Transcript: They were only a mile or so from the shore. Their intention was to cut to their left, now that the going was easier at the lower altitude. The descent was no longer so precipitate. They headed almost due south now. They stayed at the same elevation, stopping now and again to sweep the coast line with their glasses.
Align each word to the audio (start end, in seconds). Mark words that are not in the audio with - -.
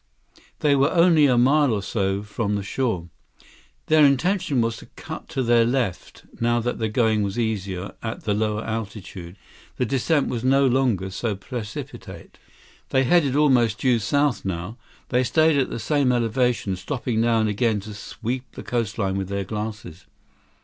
They 0.61 0.75
were 0.75 0.89
only 0.89 1.27
a 1.27 1.37
mile 1.37 1.71
or 1.71 1.83
so 1.83 2.23
from 2.23 2.55
the 2.55 2.63
shore. 2.63 3.09
Their 3.85 4.03
intention 4.03 4.59
was 4.59 4.77
to 4.77 4.87
cut 4.95 5.29
to 5.29 5.43
their 5.43 5.63
left, 5.63 6.23
now 6.39 6.59
that 6.59 6.79
the 6.79 6.89
going 6.89 7.21
was 7.21 7.37
easier 7.37 7.91
at 8.01 8.23
the 8.23 8.33
lower 8.33 8.63
altitude. 8.63 9.35
The 9.75 9.85
descent 9.85 10.27
was 10.27 10.43
no 10.43 10.65
longer 10.65 11.11
so 11.11 11.35
precipitate. 11.35 12.39
They 12.89 13.03
headed 13.03 13.35
almost 13.35 13.77
due 13.77 13.99
south 13.99 14.43
now. 14.43 14.79
They 15.09 15.23
stayed 15.23 15.55
at 15.59 15.69
the 15.69 15.77
same 15.77 16.11
elevation, 16.11 16.75
stopping 16.77 17.21
now 17.21 17.39
and 17.39 17.47
again 17.47 17.79
to 17.81 17.93
sweep 17.93 18.45
the 18.53 18.63
coast 18.63 18.97
line 18.97 19.17
with 19.17 19.27
their 19.27 19.45
glasses. 19.45 20.07